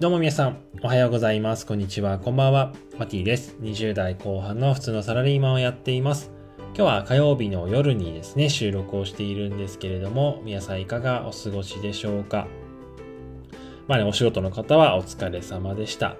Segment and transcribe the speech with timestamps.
[0.00, 1.66] どうも皆さん、おはようございます。
[1.66, 2.72] こんにちは、こんばんは。
[2.98, 3.56] マティです。
[3.60, 6.30] 20代後半の普通のサラリーマンをやっています。
[6.68, 12.46] 今日は火曜日の夜にですね、収録をしているんですけれども、皆さんいかがお過ごしでしょうか。
[13.88, 16.14] まあね、お仕事の方はお疲れ様でした。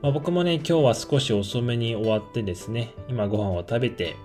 [0.00, 4.16] まあ、僕もね、今日は少し遅めに終わってですね、今ご飯を食べて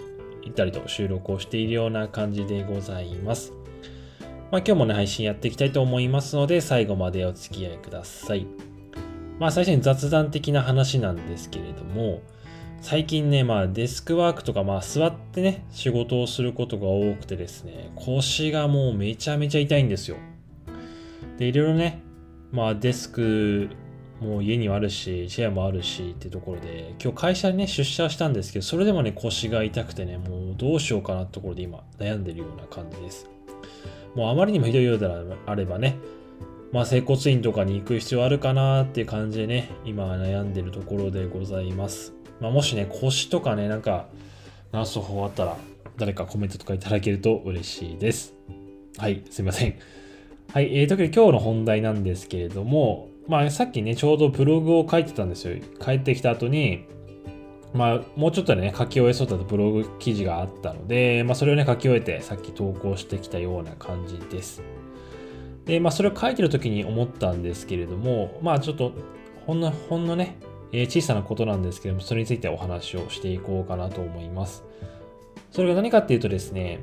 [0.44, 3.52] 行ったりと収録をしているような感じでございます。
[4.52, 8.48] まあ、今日もね、配信やっていきたいと思いますので、最後までお付き合いください。
[9.40, 12.22] まあ、最初に雑談的な話なんですけれども、
[12.82, 20.18] 最近ね、まあ、デスクワークとか、まあ、座ってね、仕事をすることが多くてですね、腰がもうめちゃめちゃ痛いんですよ。
[21.38, 22.02] で、いろいろね、
[22.52, 23.70] まあ、デスク
[24.22, 33.30] もう家にはあるし、チェアもあるしってところで、今日会社にね、出社したんですけど、それでもね、腰が痛くてね、もうどうしようかなってところで今、悩んでるような感じです。
[34.16, 35.06] もうあまりにもひどいようで
[35.46, 35.98] あればね、
[36.76, 42.12] まあ、整骨院とかに行く必要あるかなっていう感じでね、今悩んでるところでございます。
[42.42, 44.08] まあ、もしね、腰とかね、なんか、
[44.74, 45.58] 治す方法あったら、
[45.96, 48.34] 誰かコメントとかいただけると嬉しいです。
[48.98, 49.76] はい、すいません。
[50.52, 55.56] はい、えー、特に今日の本題なんですけれども、まあ、さっきね、ちょうどブログを書いてたんですよ。
[55.80, 56.88] 帰ってきた後に、
[57.74, 64.62] まあ、もうちょっとね、書き終えそうだとブログ記事があったので、まあ、それをね、書き終えて、さっき投稿してきたような感じです。
[65.66, 68.94] で、まあ、それを書いてる時に思ったんですけれども、まあ、ちょっと、
[69.46, 70.38] ほんの、ほんのね、
[70.72, 74.64] えー、小さなことなんですけれども、それについてお話をしていこうかなと思います。
[75.52, 76.80] それが何かっていうとですね、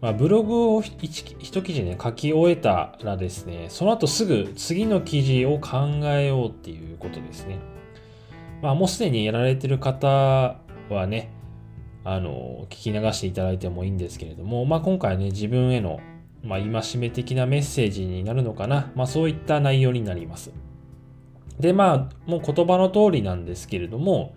[0.00, 1.22] まあ、ブログを一
[1.62, 7.58] 記事ね、書き終えたらですね、その後すぐ次の記事を考えようっていうことですね。
[8.60, 10.58] まあ、もうすでにやられてる方
[10.90, 11.30] はね、
[12.04, 16.00] あの、聞き流していただいてもいいんですけれども、まあ、今回ね、自分への、
[16.44, 20.52] まあ、戒め的なメッセージになるのかな、まあ、そういった内容になります。
[21.58, 24.34] で、まあ、もう言葉の通りなんですけれども、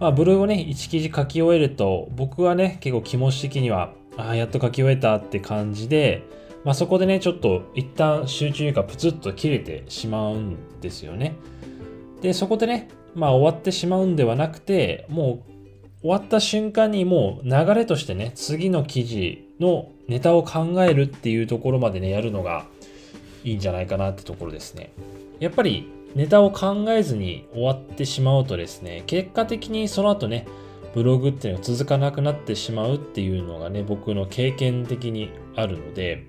[0.00, 6.24] まあ、ブログをね、1記事書き終えると、僕はね、結構気持ち的には、ああ、やっと書き終えたって感じで、
[6.64, 11.36] まあ、そこでね、ちょっと一旦集中がプツッと切れてしまうんですよね。
[12.20, 15.52] で、そこでね、まあ終わってしまうんではなくて、もう
[16.02, 22.66] 終わった瞬間にもう流れとしてね、次の記事のネタを考えるっていうところまでね、やるのが
[23.44, 24.92] いいんじゃないかなってところですね。
[25.40, 30.46] やっぱりネタを考えずに終わってしまうとですね、結果的にその後ね、
[30.94, 36.26] ブログっていうのが続かなくなってしまうっていうのがね、僕の経験的にあるので、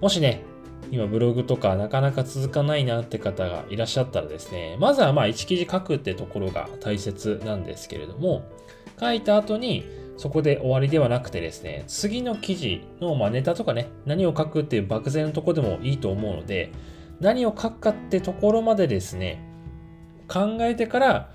[0.00, 0.42] もしね、
[0.90, 8.42] 今ブログとかなかなか続かないなって方がいらっしゃったらですね、まずはまあ1記事書くってところが大切なんですけれども、
[8.98, 9.84] 書いた後に
[10.18, 16.72] そこで終わりではなくてですね、次の記事のまネタとかね、何を書くっていう漠然のとこでもいいと思うので、
[17.20, 19.40] 何を書くかってところまでですね、
[20.26, 21.30] 考えてから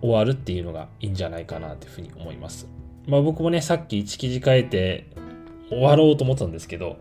[0.00, 2.68] 終わるっていうのがいいんじゃないかなというふうに思います。
[3.06, 5.10] まあ僕もね、さっき1記事書いて
[5.68, 6.96] 終わろうと思ったんですけど、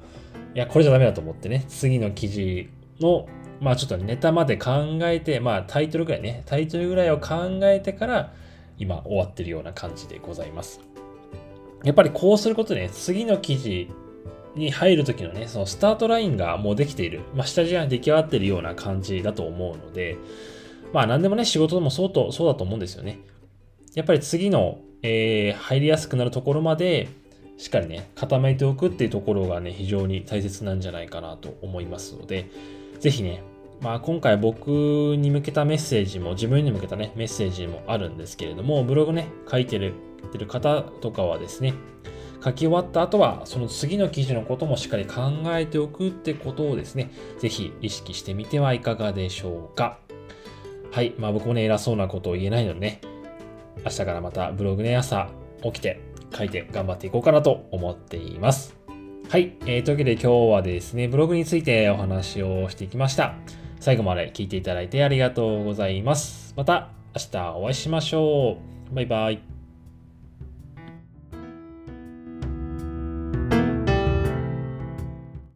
[0.54, 3.26] いや、これじゃダメだと思ってね、次の記事の、
[3.62, 8.34] まあちょっとネタまで考えて、まあタイトルぐらいね、タイトルぐらいを考えてから、
[8.80, 10.82] 今終わってるような感じでございます。
[11.84, 13.90] やっぱりこうすることでね、次の記事
[14.56, 20.18] に入るときのね、そのスタートラインがもうできている、まあ下地が出来上がってるような感じだと思うので、
[20.94, 23.20] まあ何でもね、仕事でもそうと、そうだと思うんですよね。
[23.96, 27.10] やっぱり次の、えー、入りやすくなるところまで、
[27.58, 32.50] しっかりね、固めておくっていうところがね、非常に大切なんじゃないかなと思いますので、
[33.00, 33.44] ぜひね、
[33.82, 39.94] まあ今回僕に向けたメッセージも、自分に向けたね、メッセージもあるんですけれども、ブログね、書いてる
[40.32, 41.74] てる方とかはですね、
[42.44, 50.00] 書き終わった後は、その次の記事のこともしっかり考えておくってことをですね、ぜひ意識してみてはいかがでしょうか。
[50.92, 51.14] はい。
[51.18, 53.02] まあ僕もね、偉そうなことを言えないのでね、
[53.84, 55.30] 明日からまたブログね、朝
[55.64, 56.02] 起きて
[56.36, 58.78] 書いて頑張っていこうかなと思っています。
[59.30, 59.56] はい。
[59.66, 63.36] えー、というわけで今日はですね、ブログについてお話をしていきました。
[63.80, 66.54] 最後まで聞いていただいてありがとうございます。
[66.56, 68.58] また明日お会いしましょ
[68.92, 68.96] う。
[68.96, 69.49] バイバイ。